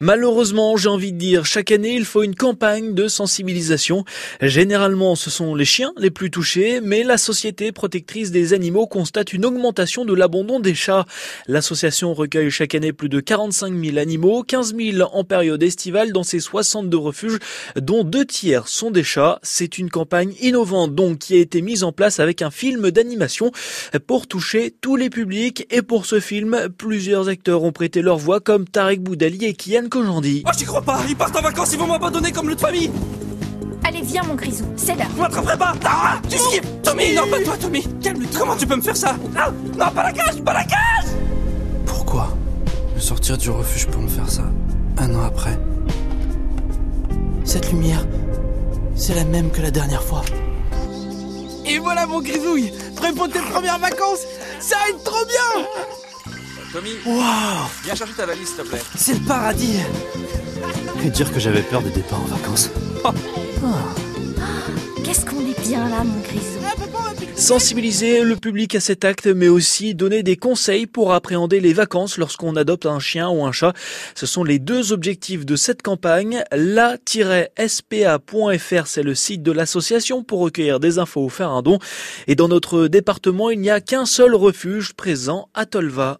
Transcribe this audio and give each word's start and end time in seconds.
Malheureusement, 0.00 0.76
j'ai 0.76 0.88
envie 0.88 1.12
de 1.12 1.18
dire, 1.18 1.44
chaque 1.44 1.72
année, 1.72 1.96
il 1.96 2.04
faut 2.04 2.22
une 2.22 2.36
campagne 2.36 2.94
de 2.94 3.08
sensibilisation. 3.08 4.04
Généralement, 4.40 5.16
ce 5.16 5.28
sont 5.28 5.56
les 5.56 5.64
chiens 5.64 5.92
les 5.98 6.12
plus 6.12 6.30
touchés, 6.30 6.80
mais 6.80 7.02
la 7.02 7.18
Société 7.18 7.72
protectrice 7.72 8.30
des 8.30 8.54
animaux 8.54 8.86
constate 8.86 9.32
une 9.32 9.44
augmentation 9.44 10.04
de 10.04 10.14
l'abandon 10.14 10.60
des 10.60 10.76
chats. 10.76 11.04
L'association 11.48 12.14
recueille 12.14 12.48
chaque 12.48 12.76
année 12.76 12.92
plus 12.92 13.08
de 13.08 13.18
45 13.18 13.74
000 13.74 13.98
animaux, 13.98 14.44
15 14.44 14.76
000 14.76 15.02
en 15.12 15.24
période 15.24 15.64
estivale 15.64 16.12
dans 16.12 16.22
ses 16.22 16.38
62 16.38 16.96
refuges, 16.96 17.40
dont 17.74 18.04
deux 18.04 18.24
tiers 18.24 18.68
sont 18.68 18.92
des 18.92 19.02
chats. 19.02 19.40
C'est 19.42 19.78
une 19.78 19.90
campagne 19.90 20.32
innovante 20.40 20.94
donc 20.94 21.18
qui 21.18 21.34
a 21.34 21.40
été 21.40 21.60
mise 21.60 21.82
en 21.82 21.90
place 21.90 22.20
avec 22.20 22.40
un 22.40 22.52
film 22.52 22.92
d'animation 22.92 23.50
pour 24.06 24.28
toucher 24.28 24.72
tous 24.80 24.94
les 24.94 25.10
publics. 25.10 25.66
Et 25.72 25.82
pour 25.82 26.06
ce 26.06 26.20
film, 26.20 26.68
plusieurs 26.78 27.28
acteurs 27.28 27.64
ont 27.64 27.72
prêté 27.72 28.00
leur 28.00 28.18
voix 28.18 28.38
comme 28.38 28.64
Tarek 28.64 29.02
Boudali 29.02 29.44
et 29.44 29.54
Kian 29.54 29.87
qu'aujourd'hui. 29.88 30.42
Oh, 30.46 30.50
j'y 30.56 30.64
crois 30.64 30.82
pas. 30.82 31.00
Ils 31.08 31.16
partent 31.16 31.36
en 31.36 31.42
vacances, 31.42 31.72
ils 31.72 31.78
vont 31.78 31.86
m'abandonner 31.86 32.32
comme 32.32 32.48
notre 32.48 32.60
famille. 32.60 32.90
Allez, 33.84 34.02
viens, 34.02 34.22
mon 34.24 34.34
grisou, 34.34 34.64
c'est 34.76 34.94
l'heure. 34.96 35.08
Vous 35.14 35.22
m'attraperez 35.22 35.56
pas. 35.56 35.72
Ah, 35.86 36.18
Tu 36.28 36.36
skip 36.38 36.64
Tommy, 36.82 37.14
non, 37.14 37.26
pas 37.30 37.40
toi, 37.42 37.56
Tommy. 37.58 37.82
Calme-toi. 38.02 38.38
Comment 38.40 38.56
tu 38.56 38.66
peux 38.66 38.76
me 38.76 38.82
faire 38.82 38.96
ça? 38.96 39.16
Non, 39.34 39.52
non, 39.78 39.90
pas 39.90 40.02
la 40.02 40.12
cage, 40.12 40.42
pas 40.42 40.52
la 40.52 40.64
cage. 40.64 41.10
Pourquoi 41.86 42.28
me 42.94 43.00
sortir 43.00 43.38
du 43.38 43.50
refuge 43.50 43.86
pour 43.86 44.02
me 44.02 44.08
faire 44.08 44.28
ça 44.28 44.42
un 44.98 45.14
an 45.14 45.24
après? 45.24 45.58
Cette 47.44 47.70
lumière, 47.72 48.04
c'est 48.94 49.14
la 49.14 49.24
même 49.24 49.50
que 49.50 49.62
la 49.62 49.70
dernière 49.70 50.02
fois. 50.02 50.22
Et 51.64 51.78
voilà 51.78 52.06
mon 52.06 52.20
grisouille. 52.20 52.72
Prêt 52.96 53.12
pour 53.12 53.28
tes 53.28 53.40
premières 53.40 53.78
vacances? 53.78 54.20
Ça 54.60 54.76
va 54.76 54.88
être 54.90 55.02
trop 55.04 55.24
bien 55.24 55.64
Tommy, 56.72 56.90
Waouh 57.06 57.68
viens 57.82 57.94
chercher 57.94 58.12
ta 58.12 58.26
valise, 58.26 58.48
s'il 58.48 58.56
te 58.56 58.68
plaît. 58.68 58.82
C'est 58.94 59.14
le 59.14 59.20
paradis 59.20 59.78
Et 61.04 61.08
dire 61.10 61.32
que 61.32 61.40
j'avais 61.40 61.62
peur 61.62 61.80
des 61.80 61.90
départs 61.90 62.20
en 62.20 62.26
vacances. 62.26 62.70
Qu'est-ce 65.02 65.24
qu'on 65.24 65.40
est 65.40 65.58
bien 65.66 65.88
là, 65.88 66.04
mon 66.04 66.20
grisou. 66.20 66.58
Sensibiliser 67.34 68.22
le 68.22 68.36
public 68.36 68.74
à 68.74 68.80
cet 68.80 69.04
acte, 69.04 69.26
mais 69.26 69.48
aussi 69.48 69.94
donner 69.94 70.22
des 70.22 70.36
conseils 70.36 70.86
pour 70.86 71.14
appréhender 71.14 71.60
les 71.60 71.72
vacances 71.72 72.18
lorsqu'on 72.18 72.56
adopte 72.56 72.84
un 72.84 72.98
chien 72.98 73.30
ou 73.30 73.46
un 73.46 73.52
chat. 73.52 73.72
Ce 74.14 74.26
sont 74.26 74.44
les 74.44 74.58
deux 74.58 74.92
objectifs 74.92 75.46
de 75.46 75.56
cette 75.56 75.80
campagne. 75.82 76.42
La-spa.fr, 76.52 77.46
c'est 78.86 79.02
le 79.02 79.14
site 79.14 79.42
de 79.42 79.52
l'association 79.52 80.22
pour 80.24 80.40
recueillir 80.40 80.80
des 80.80 80.98
infos 80.98 81.24
ou 81.24 81.28
faire 81.30 81.50
un 81.50 81.62
don. 81.62 81.78
Et 82.26 82.34
dans 82.34 82.48
notre 82.48 82.88
département, 82.88 83.50
il 83.50 83.60
n'y 83.60 83.70
a 83.70 83.80
qu'un 83.80 84.04
seul 84.04 84.34
refuge 84.34 84.92
présent 84.92 85.48
à 85.54 85.64
Tolva. 85.64 86.18